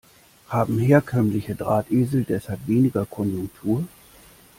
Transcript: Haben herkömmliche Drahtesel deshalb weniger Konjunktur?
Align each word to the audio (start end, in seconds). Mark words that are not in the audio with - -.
Haben 0.49 0.79
herkömmliche 0.79 1.53
Drahtesel 1.53 2.23
deshalb 2.23 2.65
weniger 2.67 3.05
Konjunktur? 3.05 3.83